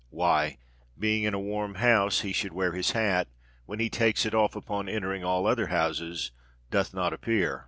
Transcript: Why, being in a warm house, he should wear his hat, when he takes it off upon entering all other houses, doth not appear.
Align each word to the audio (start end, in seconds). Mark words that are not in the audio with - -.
Why, 0.09 0.57
being 0.97 1.25
in 1.25 1.35
a 1.35 1.39
warm 1.39 1.75
house, 1.75 2.21
he 2.21 2.33
should 2.33 2.53
wear 2.53 2.71
his 2.71 2.93
hat, 2.93 3.27
when 3.67 3.79
he 3.79 3.87
takes 3.87 4.25
it 4.25 4.33
off 4.33 4.55
upon 4.55 4.89
entering 4.89 5.23
all 5.23 5.45
other 5.45 5.67
houses, 5.67 6.31
doth 6.71 6.91
not 6.91 7.13
appear. 7.13 7.59